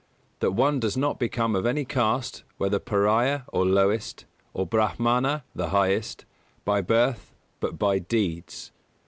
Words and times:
That 0.39 0.53
one 0.53 0.79
does 0.79 0.97
not 0.97 1.19
become 1.19 1.55
of 1.55 1.67
any 1.67 1.85
caste, 1.85 2.43
whether 2.57 2.79
Pariah, 2.79 3.41
the 3.53 3.59
lowest, 3.59 4.25
or 4.51 4.65
Brāhmana 4.65 5.43
the 5.53 5.69
highest, 5.69 6.25
by 6.65 6.81
birth, 6.81 7.35
but 7.59 7.77
by 7.77 7.99
deeds. 7.99 8.71